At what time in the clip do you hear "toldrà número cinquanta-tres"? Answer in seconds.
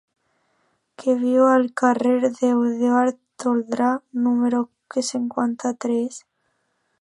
3.45-6.19